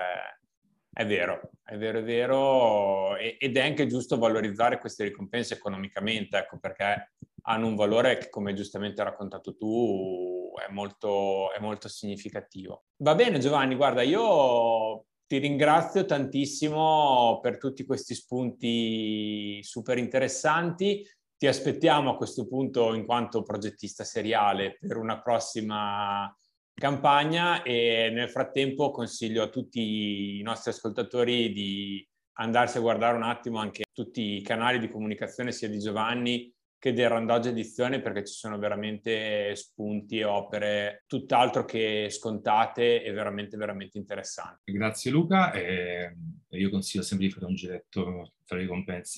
è 0.98 1.06
vero, 1.06 1.52
è 1.64 1.78
vero, 1.78 2.00
è 2.00 2.04
vero, 2.04 3.18
ed 3.18 3.56
è 3.56 3.62
anche 3.62 3.86
giusto 3.86 4.18
valorizzare 4.18 4.80
queste 4.80 5.04
ricompense 5.04 5.54
economicamente, 5.54 6.40
ecco, 6.40 6.58
perché 6.58 7.14
hanno 7.44 7.68
un 7.68 7.76
valore 7.76 8.18
che, 8.18 8.30
come 8.30 8.56
giustamente 8.56 9.02
hai 9.02 9.10
raccontato 9.10 9.56
tu, 9.56 10.52
è 10.56 10.72
molto, 10.72 11.54
è 11.54 11.60
molto 11.60 11.88
significativo. 11.88 12.86
Va 13.04 13.14
bene 13.14 13.38
Giovanni, 13.38 13.76
guarda, 13.76 14.02
io 14.02 15.06
ti 15.28 15.38
ringrazio 15.38 16.04
tantissimo 16.04 17.42
per 17.44 17.60
tutti 17.60 17.86
questi 17.86 18.16
spunti 18.16 19.60
super 19.62 20.00
interessanti. 20.00 21.08
Ti 21.38 21.46
aspettiamo 21.46 22.10
a 22.10 22.18
questo 22.18 22.48
punto 22.48 22.96
in 22.96 23.06
quanto 23.06 23.44
progettista 23.44 24.04
seriale 24.04 24.80
per 24.80 24.98
una 24.98 25.22
prossima 25.22 26.36
campagna 26.80 27.64
e 27.64 28.12
nel 28.14 28.30
frattempo 28.30 28.92
consiglio 28.92 29.42
a 29.42 29.50
tutti 29.50 30.38
i 30.38 30.42
nostri 30.44 30.70
ascoltatori 30.70 31.52
di 31.52 32.08
andarsi 32.34 32.78
a 32.78 32.82
guardare 32.82 33.18
un 33.18 33.24
attimo 33.24 33.58
anche 33.58 33.86
tutti 33.92 34.36
i 34.36 34.42
canali 34.44 34.78
di 34.78 34.90
comunicazione 34.90 35.52
sia 35.52 35.70
di 35.70 35.80
Giovanni 35.80 36.54
che 36.78 36.94
del 36.94 37.10
Randoggia 37.10 37.50
Edizione 37.50 38.00
perché 38.00 38.24
ci 38.24 38.36
sono 38.36 38.60
veramente 38.60 39.56
spunti 39.56 40.20
e 40.20 40.26
opere 40.26 41.04
tutt'altro 41.08 41.66
che 41.66 42.10
scontate 42.12 43.02
e 43.02 43.12
veramente 43.12 43.58
veramente 43.58 43.98
interessanti. 43.98 44.72
Grazie 44.72 45.10
Luca 45.10 45.52
e 45.54 46.16
io 46.50 46.70
consiglio 46.70 47.04
sempre 47.04 47.26
di 47.26 47.34
fare 47.34 47.48
un 47.48 47.56
giretto 47.56 48.34
tra 48.46 48.62
i, 48.62 48.68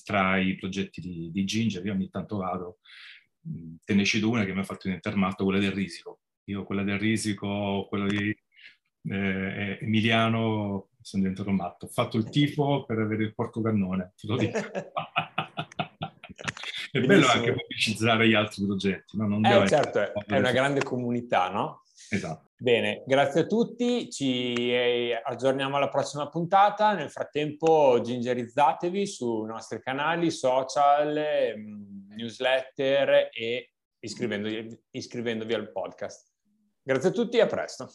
tra 0.05 0.37
i 0.37 0.55
progetti 0.55 1.01
di, 1.01 1.29
di 1.29 1.43
Ginger, 1.43 1.85
io 1.85 1.91
ogni 1.91 2.09
tanto 2.09 2.37
vado, 2.37 2.77
te 3.83 3.93
ne 3.93 4.05
cito 4.05 4.29
una 4.29 4.45
che 4.45 4.53
mi 4.53 4.61
ha 4.61 4.63
fatto 4.63 4.83
diventare 4.87 5.17
matto, 5.17 5.43
quella 5.43 5.59
del 5.59 5.73
risico 5.73 6.21
io 6.49 6.63
quella 6.63 6.83
del 6.83 6.99
Risico, 6.99 7.85
quello 7.87 8.07
di 8.07 8.35
eh, 9.09 9.77
Emiliano, 9.81 10.89
sono 11.01 11.23
diventato 11.23 11.51
matto. 11.51 11.85
Ho 11.85 11.89
fatto 11.89 12.17
il 12.17 12.29
tifo 12.29 12.85
per 12.85 12.99
avere 12.99 13.23
il 13.23 13.33
portocannone, 13.33 14.13
te 14.15 14.27
lo 14.27 14.37
dico. 14.37 14.57
è 16.91 16.99
bello 17.01 17.27
anche 17.27 17.53
pubblicizzare 17.53 18.27
gli 18.27 18.33
altri 18.33 18.65
progetti. 18.65 19.17
No? 19.17 19.27
Non 19.27 19.45
eh, 19.45 19.67
certo, 19.67 19.99
è, 19.99 20.11
è 20.11 20.37
una 20.37 20.51
grande 20.51 20.83
comunità, 20.83 21.49
no? 21.49 21.83
Esatto. 22.09 22.47
Bene, 22.57 23.03
grazie 23.05 23.41
a 23.41 23.45
tutti, 23.45 24.09
ci 24.09 24.53
eh, 24.73 25.21
aggiorniamo 25.23 25.77
alla 25.77 25.89
prossima 25.89 26.27
puntata. 26.27 26.93
Nel 26.93 27.09
frattempo 27.09 28.01
gingerizzatevi 28.01 29.05
sui 29.05 29.45
nostri 29.45 29.79
canali 29.79 30.29
social, 30.31 31.17
mm, 31.57 32.11
newsletter 32.15 33.29
e 33.31 33.71
iscrivendovi, 33.99 34.77
iscrivendovi 34.91 35.53
al 35.53 35.71
podcast. 35.71 36.28
Grazie 36.89 37.09
a 37.09 37.11
tutti 37.11 37.37
e 37.37 37.41
a 37.41 37.45
presto. 37.45 37.91